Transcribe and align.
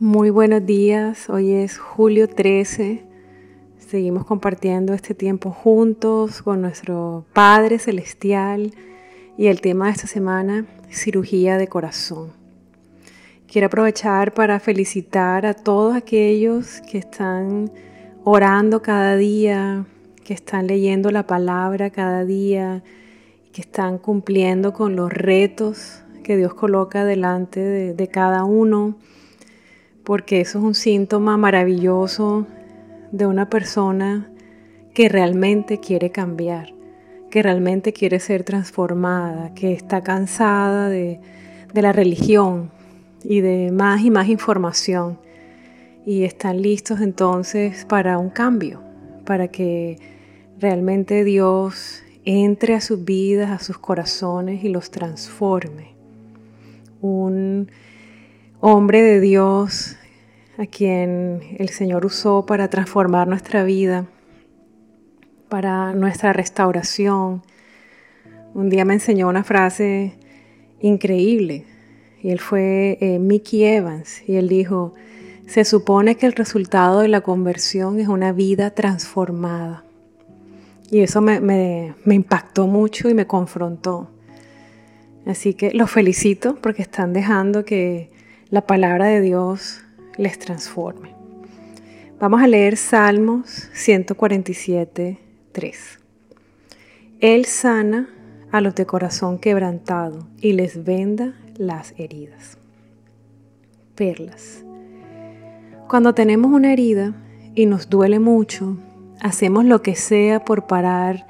Muy 0.00 0.30
buenos 0.30 0.64
días, 0.64 1.28
hoy 1.28 1.50
es 1.50 1.76
julio 1.76 2.28
13. 2.28 3.02
Seguimos 3.80 4.24
compartiendo 4.24 4.92
este 4.94 5.12
tiempo 5.12 5.50
juntos 5.50 6.40
con 6.40 6.60
nuestro 6.60 7.24
Padre 7.32 7.80
Celestial 7.80 8.70
y 9.36 9.48
el 9.48 9.60
tema 9.60 9.86
de 9.86 9.90
esta 9.90 10.06
semana, 10.06 10.66
cirugía 10.88 11.58
de 11.58 11.66
corazón. 11.66 12.30
Quiero 13.48 13.66
aprovechar 13.66 14.34
para 14.34 14.60
felicitar 14.60 15.44
a 15.46 15.54
todos 15.54 15.96
aquellos 15.96 16.80
que 16.82 16.98
están 16.98 17.68
orando 18.22 18.82
cada 18.82 19.16
día, 19.16 19.84
que 20.22 20.32
están 20.32 20.68
leyendo 20.68 21.10
la 21.10 21.26
palabra 21.26 21.90
cada 21.90 22.24
día, 22.24 22.84
que 23.50 23.62
están 23.62 23.98
cumpliendo 23.98 24.72
con 24.72 24.94
los 24.94 25.12
retos 25.12 26.04
que 26.22 26.36
Dios 26.36 26.54
coloca 26.54 27.04
delante 27.04 27.58
de, 27.58 27.94
de 27.94 28.06
cada 28.06 28.44
uno 28.44 28.96
porque 30.08 30.40
eso 30.40 30.58
es 30.58 30.64
un 30.64 30.74
síntoma 30.74 31.36
maravilloso 31.36 32.46
de 33.12 33.26
una 33.26 33.50
persona 33.50 34.32
que 34.94 35.10
realmente 35.10 35.80
quiere 35.80 36.08
cambiar, 36.08 36.72
que 37.30 37.42
realmente 37.42 37.92
quiere 37.92 38.18
ser 38.18 38.42
transformada, 38.42 39.52
que 39.52 39.74
está 39.74 40.02
cansada 40.02 40.88
de, 40.88 41.20
la 41.74 41.92
religión 41.92 42.70
y 43.22 43.42
de 43.42 43.70
más 43.70 44.00
y 44.00 44.10
más 44.10 44.28
información 44.28 45.18
y 46.06 46.24
están 46.24 46.62
listos 46.62 47.02
entonces 47.02 47.84
para 47.84 48.16
un 48.16 48.30
cambio, 48.30 48.80
para 49.26 49.48
que 49.48 49.98
realmente 50.58 51.22
Dios 51.22 52.02
entre 52.24 52.72
a 52.72 52.80
sus 52.80 53.04
vidas, 53.04 53.50
a 53.50 53.62
sus 53.62 53.76
corazones 53.76 54.64
y 54.64 54.70
los 54.70 54.90
transforme. 54.90 55.92
Un 57.02 57.68
hombre 58.60 59.02
de 59.02 59.20
Dios 59.20 59.96
a 60.58 60.66
quien 60.66 61.56
el 61.58 61.68
Señor 61.68 62.04
usó 62.04 62.44
para 62.44 62.68
transformar 62.68 63.28
nuestra 63.28 63.62
vida, 63.62 64.06
para 65.48 65.92
nuestra 65.94 66.32
restauración. 66.32 67.42
Un 68.54 68.68
día 68.68 68.84
me 68.84 68.94
enseñó 68.94 69.28
una 69.28 69.44
frase 69.44 70.14
increíble 70.80 71.64
y 72.20 72.30
él 72.30 72.40
fue 72.40 72.98
eh, 73.00 73.20
Mickey 73.20 73.64
Evans 73.64 74.22
y 74.26 74.36
él 74.36 74.48
dijo, 74.48 74.94
se 75.46 75.64
supone 75.64 76.16
que 76.16 76.26
el 76.26 76.32
resultado 76.32 77.00
de 77.00 77.08
la 77.08 77.20
conversión 77.20 78.00
es 78.00 78.08
una 78.08 78.32
vida 78.32 78.70
transformada. 78.70 79.84
Y 80.90 81.00
eso 81.00 81.20
me, 81.20 81.40
me 81.40 82.14
impactó 82.14 82.66
mucho 82.66 83.08
y 83.08 83.14
me 83.14 83.26
confrontó. 83.26 84.10
Así 85.26 85.54
que 85.54 85.70
los 85.72 85.90
felicito 85.90 86.56
porque 86.60 86.82
están 86.82 87.12
dejando 87.12 87.64
que 87.64 88.10
la 88.50 88.62
palabra 88.62 89.06
de 89.06 89.20
Dios 89.20 89.82
les 90.16 90.38
transforme. 90.38 91.14
Vamos 92.18 92.42
a 92.42 92.46
leer 92.46 92.78
Salmos 92.78 93.68
147, 93.74 95.18
3. 95.52 95.98
Él 97.20 97.44
sana 97.44 98.08
a 98.50 98.62
los 98.62 98.74
de 98.74 98.86
corazón 98.86 99.38
quebrantado 99.38 100.26
y 100.40 100.54
les 100.54 100.82
venda 100.82 101.34
las 101.58 101.92
heridas. 101.98 102.56
Perlas. 103.94 104.64
Cuando 105.86 106.14
tenemos 106.14 106.50
una 106.50 106.72
herida 106.72 107.14
y 107.54 107.66
nos 107.66 107.90
duele 107.90 108.18
mucho, 108.18 108.78
hacemos 109.20 109.66
lo 109.66 109.82
que 109.82 109.94
sea 109.94 110.44
por 110.44 110.66
parar 110.66 111.26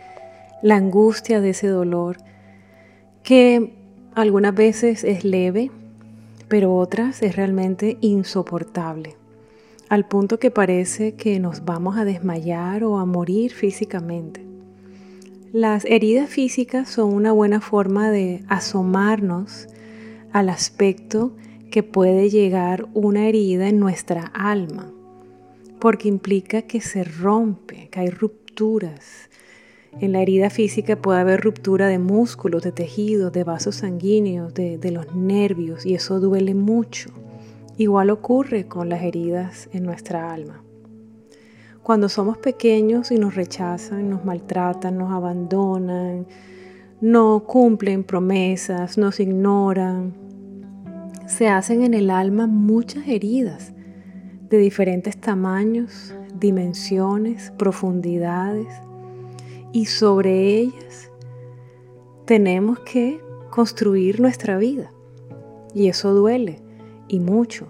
la 0.63 0.77
angustia 0.77 1.41
de 1.41 1.51
ese 1.51 1.67
dolor, 1.67 2.19
que 3.25 3.75
algunas 4.15 4.55
veces 4.55 5.03
es 5.03 5.25
leve 5.25 5.73
pero 6.49 6.75
otras 6.75 7.23
es 7.23 7.37
realmente 7.37 7.99
insoportable, 8.01 9.17
al 9.89 10.07
punto 10.07 10.39
que 10.39 10.51
parece 10.51 11.15
que 11.15 11.39
nos 11.41 11.65
vamos 11.65 11.97
a 11.97 12.05
desmayar 12.05 12.85
o 12.85 12.99
a 12.99 13.05
morir 13.05 13.53
físicamente. 13.53 14.45
Las 15.53 15.84
heridas 15.87 16.28
físicas 16.28 16.89
son 16.89 17.15
una 17.15 17.33
buena 17.33 17.61
forma 17.61 18.11
de 18.11 18.45
asomarnos 18.49 19.67
al 20.33 20.50
aspecto 20.50 21.34
que 21.71 21.83
puede 21.83 22.28
llegar 22.28 22.87
una 22.95 23.28
herida 23.28 23.69
en 23.69 23.78
nuestra 23.78 24.25
alma, 24.34 24.93
porque 25.81 26.09
implica 26.09 26.62
que 26.62 26.81
se 26.81 27.05
rompe, 27.05 27.89
que 27.89 28.01
hay 28.01 28.11
rupturas, 28.11 29.31
en 30.00 30.12
la 30.12 30.22
herida 30.22 30.50
física 30.50 30.97
puede 30.97 31.21
haber 31.21 31.41
ruptura 31.41 31.88
de 31.88 31.99
músculos, 31.99 32.62
de 32.62 32.72
tejidos, 32.72 33.32
de 33.32 33.44
vasos 33.44 33.76
sanguíneos, 33.76 34.54
de, 34.54 34.91
los 34.93 35.15
nervios 35.15 35.84
y 35.84 35.94
eso 35.94 36.21
duele 36.21 36.54
mucho. 36.54 37.10
Igual 37.76 38.10
ocurre 38.10 38.66
con 38.66 38.88
las 38.88 39.03
heridas 39.03 39.69
en 39.72 39.84
nuestra 39.84 40.32
alma. 40.32 40.62
Cuando 41.82 42.09
somos 42.09 42.37
pequeños 42.38 43.10
y 43.10 43.19
nos 43.19 43.34
rechazan, 43.34 44.10
nos 44.10 44.25
maltratan, 44.25 44.98
nos 44.98 45.10
abandonan, 45.10 46.27
no 47.00 47.44
cumplen 47.47 48.04
promesas, 48.04 48.98
nos 48.98 49.21
ignoran, 49.21 50.12
se 51.27 51.48
hacen 51.48 51.82
en 51.82 51.94
el 51.94 52.10
alma 52.10 52.47
muchas 52.47 53.09
heridas 53.09 53.72
de 54.50 54.59
diferentes 54.59 55.16
tamaños, 55.16 56.15
dimensiones, 56.38 57.53
profundidades 57.56 58.69
y 59.73 59.87
sobre 59.87 60.59
ellas 60.59 61.11
tenemos 62.25 62.81
que 62.81 63.21
construir 63.51 64.21
nuestra 64.21 64.59
vida. 64.59 64.93
Y 65.75 65.89
eso 65.89 66.15
duele 66.15 66.61
y 67.09 67.21
mucho, 67.21 67.69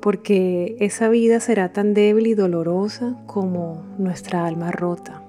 porque 0.00 0.76
esa 0.80 1.08
vida 1.08 1.40
será 1.40 1.72
tan 1.72 1.94
débil 1.94 2.26
y 2.26 2.34
dolorosa 2.34 3.22
como 3.26 3.82
nuestra 3.98 4.46
alma 4.46 4.70
rota. 4.70 5.22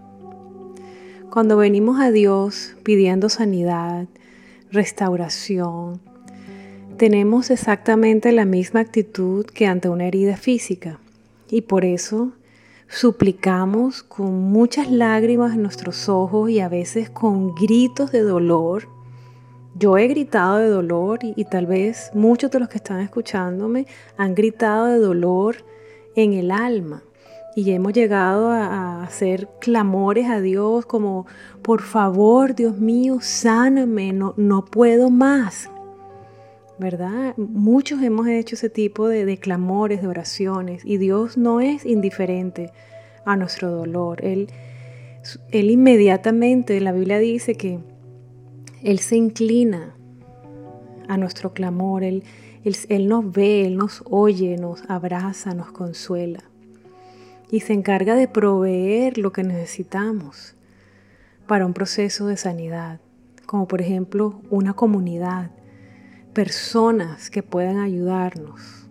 Cuando 1.29 1.57
venimos 1.57 1.99
a 1.99 2.11
Dios 2.11 2.75
pidiendo 2.83 3.27
sanidad, 3.27 4.07
restauración, 4.71 5.99
tenemos 6.97 7.49
exactamente 7.49 8.31
la 8.31 8.45
misma 8.45 8.81
actitud 8.81 9.45
que 9.45 9.65
ante 9.65 9.89
una 9.89 10.05
herida 10.05 10.37
física 10.37 10.99
y 11.49 11.61
por 11.61 11.85
eso 11.85 12.33
suplicamos 12.93 14.03
con 14.03 14.51
muchas 14.51 14.91
lágrimas 14.91 15.55
en 15.55 15.63
nuestros 15.63 16.09
ojos 16.09 16.51
y 16.51 16.59
a 16.59 16.69
veces 16.69 17.09
con 17.09 17.55
gritos 17.55 18.11
de 18.11 18.21
dolor. 18.21 18.87
Yo 19.75 19.97
he 19.97 20.07
gritado 20.07 20.57
de 20.57 20.67
dolor 20.67 21.19
y, 21.23 21.43
tal 21.45 21.65
vez 21.65 22.11
muchos 22.13 22.51
de 22.51 22.59
los 22.59 22.69
que 22.69 22.77
están 22.77 22.99
escuchándome 22.99 23.87
han 24.15 24.35
gritado 24.35 24.85
de 24.85 24.99
dolor 24.99 25.57
en 26.15 26.33
el 26.33 26.51
alma. 26.51 27.01
Y 27.55 27.71
hemos 27.71 27.93
llegado 27.93 28.51
a, 28.51 29.03
hacer 29.03 29.49
clamores 29.59 30.29
a 30.29 30.39
Dios 30.39 30.85
como, 30.85 31.25
por 31.63 31.81
favor, 31.81 32.53
Dios 32.53 32.77
mío, 32.77 33.17
sáname, 33.21 34.13
no, 34.13 34.35
no 34.37 34.65
puedo 34.65 35.09
más. 35.09 35.67
¿Verdad? 36.83 37.33
Muchos 37.37 38.01
hemos 38.03 38.27
hecho 38.27 38.55
ese 38.55 38.69
tipo 38.69 39.07
de, 39.07 39.37
clamores, 39.37 40.01
de 40.01 40.07
oraciones, 40.09 40.83
y 40.83 40.97
Dios 40.97 41.37
no 41.37 41.61
es 41.61 41.85
indiferente 41.85 42.71
a 43.23 43.37
nuestro 43.37 43.71
dolor. 43.71 44.23
Él, 44.23 44.49
él 45.51 45.71
inmediatamente, 45.71 46.81
la 46.81 46.91
Biblia 46.91 47.19
dice 47.19 47.55
que 47.55 47.79
Él 48.83 48.99
se 48.99 49.15
inclina 49.15 49.95
a 51.07 51.15
nuestro 51.15 51.53
clamor, 51.53 52.03
él, 52.03 52.23
él 52.65 53.07
nos 53.07 53.31
ve, 53.31 53.65
Él 53.65 53.77
nos 53.77 54.03
oye, 54.09 54.57
nos 54.57 54.83
abraza, 54.89 55.53
nos 55.53 55.71
consuela 55.71 56.43
y 57.49 57.61
se 57.61 57.71
encarga 57.71 58.15
de 58.15 58.27
proveer 58.27 59.17
lo 59.17 59.31
que 59.31 59.43
necesitamos 59.43 60.55
para 61.47 61.65
un 61.65 61.73
proceso 61.73 62.27
de 62.27 62.35
sanidad, 62.35 62.99
como 63.45 63.69
por 63.69 63.79
ejemplo 63.79 64.41
una 64.49 64.73
comunidad 64.73 65.51
personas 66.33 67.29
que 67.29 67.43
puedan 67.43 67.79
ayudarnos, 67.79 68.87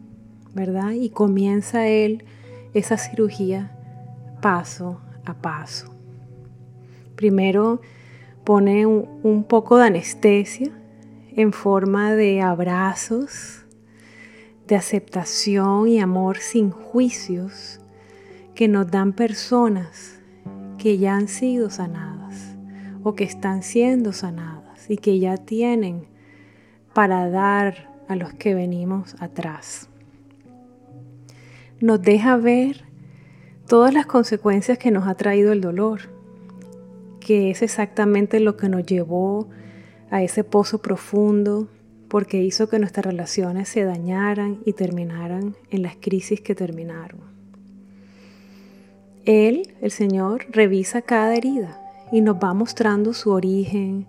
¿verdad? 0.54 0.92
Y 0.92 1.10
comienza 1.10 1.89
él 1.89 2.24
esa 2.74 2.97
cirugía 2.97 3.77
paso 4.41 5.00
a 5.24 5.34
paso. 5.34 5.94
Primero 7.16 7.80
pone 8.44 8.86
un, 8.86 9.44
poco 9.44 9.77
de 9.77 9.86
anestesia 9.86 10.71
en 11.36 11.53
forma 11.53 12.15
de 12.15 12.41
abrazos, 12.41 13.65
de 14.66 14.77
aceptación 14.77 15.88
y 15.88 16.00
amor 16.00 16.38
sin 16.38 16.71
juicios 16.71 17.80
que 18.54 18.68
nos 18.68 18.91
dan 18.91 19.12
personas 19.12 20.18
que 20.78 20.98
ya 20.98 21.15
han 21.15 21.28
sido 21.28 21.71
sanadas 21.71 22.56
o 23.03 23.15
que 23.15 23.24
están 23.24 23.62
siendo 23.62 24.12
sanadas 24.12 24.91
y 24.91 24.97
que 24.97 25.18
ya 25.18 25.36
tienen 25.36 26.11
para 26.92 27.28
dar 27.30 27.91
a 28.09 28.16
los 28.16 28.33
que 28.34 28.54
venimos 28.54 29.16
atrás. 29.21 29.89
Nos 31.80 32.00
deja 32.03 32.36
ver 32.36 32.84
todas 33.66 33.92
las 33.94 34.06
consecuencias 34.06 34.78
que 34.78 34.91
nos 34.91 35.06
ha 35.06 35.15
traído 35.15 35.53
el 35.53 35.60
dolor, 35.60 36.03
que 37.21 37.50
es 37.50 37.62
exactamente 37.62 38.41
lo 38.41 38.56
que 38.56 38.68
nos 38.68 38.84
llevó 38.84 39.48
a 40.10 40.22
ese 40.22 40.44
pozo 40.44 40.78
profundo 40.83 41.68
porque 42.09 42.42
hizo 42.42 42.68
que 42.68 42.78
nuestras 42.78 43.06
relaciones 43.06 43.71
se 43.71 43.84
dañaran 43.84 44.60
y 44.66 44.74
terminaran 44.74 45.56
en 45.71 45.83
las 45.83 45.97
crisis 45.97 46.42
que 46.42 46.54
terminaron. 46.54 47.21
Él, 49.24 49.74
el 49.80 49.91
Señor, 49.91 50.45
revisa 50.50 51.00
cada 51.00 51.34
herida 51.34 51.80
y 52.12 52.21
nos 52.21 52.36
va 52.36 52.53
mostrando 52.53 53.15
su 53.15 53.30
origen, 53.30 54.06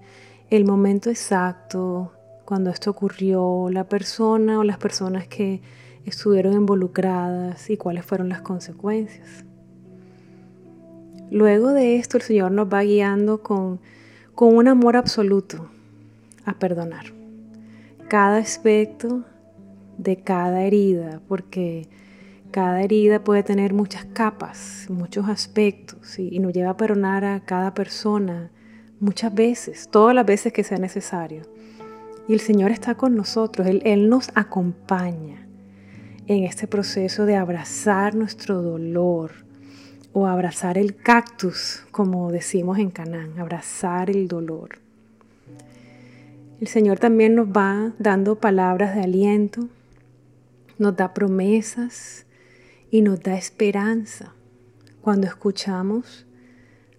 el 0.50 0.66
momento 0.66 1.10
exacto, 1.10 2.12
cuando 2.46 2.70
esto 2.70 2.92
ocurrió, 2.92 3.70
la 3.70 3.86
persona 3.86 4.60
o 4.60 4.64
las 4.64 4.78
personas 4.78 5.28
que 5.28 5.62
estuvieron 6.06 6.54
involucradas 6.54 7.70
y 7.70 7.78
cuáles 7.78 8.06
fueron 8.06 8.30
las 8.30 8.42
consecuencias. 8.42 9.46
Luego 11.32 11.72
de 11.72 11.96
esto 11.96 12.18
el 12.18 12.24
Señor 12.24 12.52
nos 12.52 12.68
va 12.68 12.84
guiando 12.84 13.42
con, 13.42 13.80
con 14.36 14.56
un 14.56 14.68
amor 14.68 14.96
absoluto 14.96 15.70
a 16.46 16.54
perdonar 16.54 17.06
cada 18.14 18.38
aspecto 18.38 19.24
de 19.98 20.18
cada 20.18 20.62
herida, 20.62 21.20
porque 21.28 21.90
cada 22.52 22.84
herida 22.84 23.24
puede 23.24 23.42
tener 23.42 23.74
muchas 23.74 24.06
capas, 24.06 24.86
muchos 24.88 25.28
aspectos, 25.30 26.20
y, 26.20 26.38
nos 26.38 26.54
lleva 26.54 26.70
a 26.70 26.78
perdonar 26.78 27.26
a 27.26 27.40
cada 27.40 27.74
persona 27.74 28.52
muchas 29.00 29.34
veces, 29.34 29.90
todas 29.90 30.14
las 30.14 30.28
veces 30.28 30.54
que 30.54 30.64
sea 30.64 30.78
necesario. 30.78 31.42
Y 32.28 32.34
el 32.34 32.40
Señor 32.40 32.72
está 32.72 32.96
con 32.96 33.16
nosotros, 33.16 33.68
Él, 33.68 34.10
nos 34.10 34.30
acompaña 34.36 35.46
en 36.28 36.46
este 36.46 36.68
proceso 36.68 37.26
de 37.26 37.36
abrazar 37.36 38.16
nuestro 38.16 38.62
dolor 38.62 39.32
o 40.14 40.28
abrazar 40.28 40.78
el 40.78 40.96
cactus, 40.96 41.84
como 41.92 42.32
decimos 42.32 42.80
en 42.80 42.92
Canaán, 42.92 43.38
abrazar 43.40 44.10
el 44.10 44.28
dolor. 44.28 44.80
El 46.62 46.68
Señor 46.68 47.00
también 47.00 47.36
nos 47.36 47.48
va 47.48 47.92
dando 48.00 48.36
palabras 48.36 48.96
de 48.96 49.02
aliento, 49.02 49.68
nos 50.78 50.96
da 50.96 51.14
promesas 51.14 52.26
y 52.90 53.02
nos 53.02 53.22
da 53.22 53.36
esperanza 53.36 54.34
cuando 55.02 55.28
escuchamos 55.28 56.26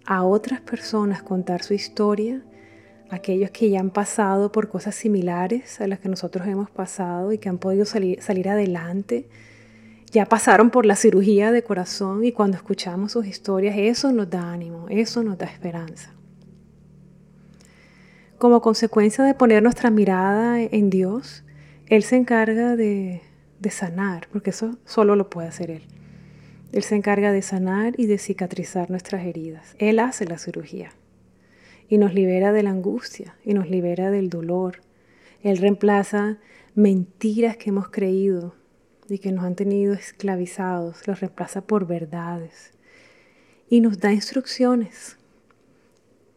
a 0.05 0.23
otras 0.23 0.61
personas 0.61 1.23
contar 1.23 1.63
su 1.63 1.73
historia, 1.73 2.43
aquellos 3.09 3.51
que 3.51 3.69
ya 3.69 3.79
han 3.79 3.91
pasado 3.91 4.51
por 4.51 4.67
cosas 4.69 4.95
similares 4.95 5.79
a 5.81 5.87
las 5.87 5.99
que 5.99 6.09
nosotros 6.09 6.47
hemos 6.47 6.69
pasado 6.69 7.31
y 7.31 7.37
que 7.37 7.49
han 7.49 7.57
podido 7.57 7.85
salir, 7.85 8.21
salir 8.21 8.49
adelante, 8.49 9.27
ya 10.11 10.25
pasaron 10.25 10.69
por 10.69 10.85
la 10.85 10.95
cirugía 10.95 11.51
de 11.51 11.63
corazón 11.63 12.23
y 12.23 12.31
cuando 12.31 12.57
escuchamos 12.57 13.11
sus 13.11 13.25
historias, 13.25 13.75
eso 13.77 14.11
nos 14.11 14.29
da 14.29 14.51
ánimo, 14.51 14.87
eso 14.89 15.23
nos 15.23 15.37
da 15.37 15.45
esperanza 15.45 16.15
como 18.37 18.61
consecuencia 18.61 19.23
de 19.23 19.33
poner 19.33 19.63
nuestra 19.63 19.89
mirada 19.89 20.61
en 20.61 20.89
Dios, 20.89 21.43
Él 21.87 22.03
se 22.03 22.15
encarga 22.15 22.75
de, 22.75 23.21
sanar, 23.69 24.27
porque 24.31 24.51
eso 24.51 24.77
solo 24.85 25.15
lo 25.15 25.29
puede 25.31 25.47
hacer 25.47 25.71
Él. 25.71 25.83
Él 26.71 26.83
se 26.83 26.95
encarga 26.95 27.31
de 27.31 27.41
sanar 27.41 27.93
y 27.97 28.05
de 28.05 28.19
cicatrizar 28.19 28.91
nuestras 28.91 29.25
heridas. 29.25 29.75
Él 29.79 29.97
hace 29.97 30.25
la 30.25 30.37
cirugía 30.37 30.91
y 31.89 31.97
nos 31.97 32.13
libera 32.13 32.51
de 32.51 32.63
la 32.63 32.71
angustia 32.71 33.35
y 33.43 33.53
nos 33.53 33.69
libera 33.69 34.11
del 34.11 34.29
dolor. 34.29 34.81
Él 35.43 35.57
reemplaza 35.57 36.39
mentiras 36.73 37.57
que 37.57 37.69
hemos 37.69 37.89
creído 37.89 38.55
y 39.07 39.19
que 39.19 39.31
nos 39.31 39.45
han 39.45 39.55
tenido 39.55 39.93
esclavizados, 39.93 41.07
los 41.07 41.19
reemplaza 41.19 41.61
por 41.61 41.87
verdades 41.87 42.73
y 43.69 43.81
nos 43.81 43.99
da 43.99 44.11
instrucciones 44.11 45.17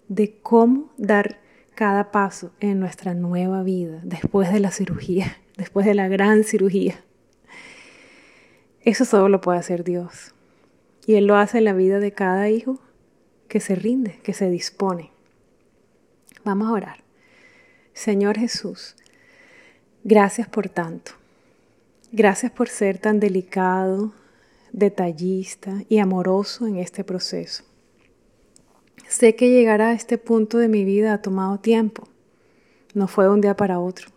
de 0.09 0.39
cómo 0.41 0.93
dar 0.97 1.41
cada 1.75 2.11
paso 2.11 2.53
en 2.61 2.81
nuestra 2.81 3.15
nueva 3.15 3.63
vida 3.63 4.01
después 4.03 4.53
de 4.53 4.61
la 4.61 4.71
cirugía, 4.71 5.37
después 5.57 5.87
de 5.87 5.95
la 5.95 6.09
gran 6.09 6.45
cirugía. 6.45 7.05
Eso 8.83 9.05
solo 9.05 9.29
lo 9.29 9.41
puede 9.41 9.59
hacer 9.59 9.85
Dios. 9.85 10.35
Y 11.07 11.15
Él 11.15 11.27
lo 11.27 11.37
hace 11.37 11.59
en 11.59 11.65
la 11.65 11.73
vida 11.73 12.01
de 12.01 12.13
cada 12.13 12.49
hijo 12.51 12.81
que 13.49 13.61
se 13.61 13.75
rinde, 13.75 14.19
que 14.23 14.35
se 14.35 14.51
dispone. 14.51 15.11
Vamos 16.45 16.69
a 16.69 16.73
orar. 16.73 17.05
Señor 17.93 18.39
Jesús, 18.39 18.97
gracias 20.05 20.49
por 20.49 20.69
tanto. 20.69 21.13
Gracias 22.13 22.53
por 22.53 22.69
ser 22.69 22.99
tan 22.99 23.21
delicado, 23.21 24.13
detallista 24.73 25.83
y 25.89 25.99
amoroso 25.99 26.67
en 26.67 26.77
este 26.77 27.05
proceso. 27.05 27.65
Sé 29.09 29.35
que 29.35 29.51
llegar 29.51 29.83
a 29.83 29.93
este 29.93 30.17
punto 30.17 30.59
de 30.59 30.69
mi 30.69 30.85
vida 30.85 31.13
ha 31.13 31.23
tomado 31.23 31.59
tiempo, 31.59 32.09
no 32.95 33.09
fue 33.09 33.25
de 33.25 33.31
un 33.31 33.41
día 33.41 33.57
para 33.57 33.79
otro. 33.79 34.09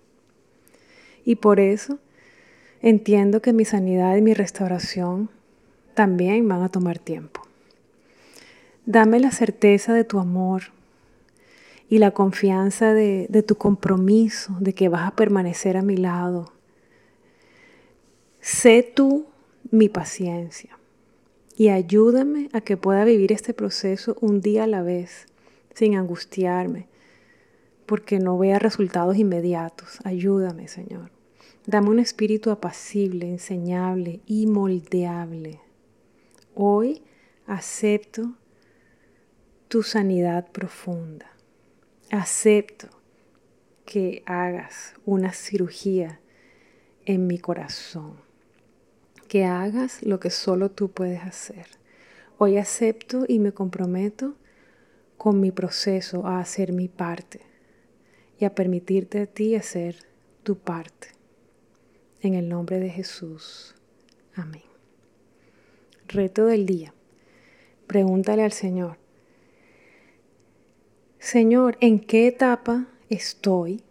Y 1.26 1.36
por 1.36 1.60
eso 1.60 2.00
entiendo 2.82 3.42
que 3.42 3.54
mi 3.54 3.66
sanidad 3.66 4.16
y 4.16 4.22
mi 4.22 4.34
restauración 4.34 5.30
también 5.94 6.48
van 6.48 6.62
a 6.62 6.70
tomar 6.70 7.00
tiempo. 7.00 7.42
Dame 8.86 9.20
la 9.20 9.32
certeza 9.32 9.94
de 9.94 10.04
tu 10.04 10.20
amor 10.20 10.64
y 11.92 11.98
la 11.98 12.12
confianza 12.12 12.94
de, 12.94 13.28
de, 13.30 13.44
tu 13.44 13.56
compromiso, 13.56 14.56
de 14.62 14.74
que 14.74 14.88
vas 14.88 15.06
a 15.06 15.16
permanecer 15.18 15.76
a 15.76 15.82
mi 15.82 15.98
lado. 15.98 16.54
Sé 18.40 18.82
tú 18.82 19.26
mi 19.72 19.90
paciencia 19.90 20.80
y 21.58 21.68
ayúdame 21.68 22.48
a 22.54 22.62
que 22.62 22.78
pueda 22.78 23.04
vivir 23.04 23.34
este 23.34 23.54
proceso 23.54 24.16
un 24.22 24.40
día 24.40 24.64
a 24.64 24.68
la 24.68 24.84
vez, 24.84 25.26
sin 25.76 25.98
angustiarme, 25.98 26.88
porque 27.86 28.20
no 28.20 28.38
vea 28.38 28.58
resultados 28.58 29.18
inmediatos. 29.18 30.00
Ayúdame, 30.06 30.70
Señor. 30.70 31.12
Dame 31.68 31.90
un 31.90 32.00
espíritu 32.00 32.52
apacible, 32.52 33.28
enseñable 33.28 34.22
y 34.26 34.48
moldeable. 34.48 35.60
Hoy 36.56 37.04
acepto 37.48 38.32
tu 39.68 39.84
sanidad 39.84 40.50
profunda. 40.54 41.31
Acepto 42.12 42.90
que 43.86 44.22
hagas 44.26 44.94
una 45.06 45.34
cirugía 45.34 46.20
en 47.06 47.26
mi 47.26 47.40
corazón 47.40 48.32
que 49.32 49.46
hagas 49.46 50.04
lo 50.04 50.20
que 50.20 50.30
solo 50.30 50.72
tú 50.72 50.92
puedes 50.92 51.22
hacer. 51.24 51.66
Hoy 52.38 52.58
acepto 52.58 53.24
y 53.26 53.40
me 53.40 53.54
comprometo 53.54 54.36
con 55.18 55.40
mi 55.40 55.52
proceso 55.52 56.28
a 56.28 56.42
hacer 56.42 56.74
mi 56.74 56.90
parte 56.90 57.40
y 58.38 58.44
a 58.44 58.54
permitirte 58.54 59.22
a 59.22 59.28
ti 59.28 59.56
hacer 59.56 59.96
tu 60.44 60.58
parte. 60.58 61.08
En 62.20 62.34
el 62.34 62.50
nombre 62.50 62.78
de 62.82 62.90
Jesús. 62.90 63.74
Amén. 64.36 64.66
Reto 66.10 66.46
del 66.46 66.66
día. 66.66 66.94
Pregúntale 67.88 68.44
al 68.44 68.52
Señor. 68.52 69.01
Señor, 71.32 71.78
¿en 71.80 72.02
qué 72.02 72.28
etapa 72.28 72.88
estoy 73.10 73.82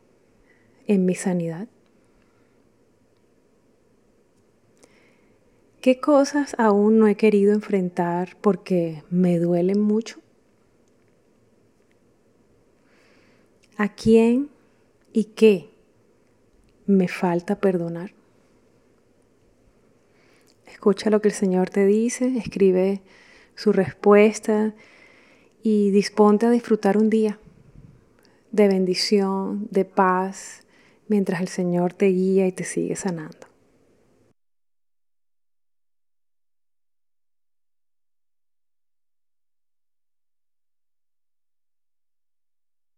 en 0.87 1.07
mi 1.07 1.15
sanidad? 1.15 1.69
¿Qué 5.81 6.01
cosas 6.01 6.55
aún 6.59 6.99
no 6.99 7.09
he 7.09 7.15
querido 7.15 7.55
enfrentar 7.55 8.37
porque 8.43 9.05
me 9.09 9.39
duelen 9.39 9.81
mucho? 9.81 10.21
¿A 13.79 13.89
quién 13.89 14.51
y 15.15 15.25
qué 15.25 15.71
me 16.85 17.09
falta 17.09 17.59
perdonar? 17.59 18.13
Escucha 20.67 21.09
lo 21.09 21.23
que 21.23 21.29
el 21.29 21.35
Señor 21.35 21.71
te 21.71 21.87
dice, 21.87 22.37
escribe 22.37 23.01
su 23.55 23.73
respuesta 23.73 24.75
y 25.63 25.91
disponte 25.91 26.47
a 26.47 26.51
disfrutar 26.51 26.97
un 26.97 27.11
día 27.11 27.39
de 28.53 28.69
bendición, 28.69 29.69
de 29.71 29.85
paz, 29.85 30.65
mientras 31.09 31.41
el 31.41 31.49
Señor 31.49 31.93
te 31.93 32.07
guía 32.07 32.47
y 32.47 32.53
te 32.53 32.65
sigue 32.65 32.97
sanando. 32.97 33.50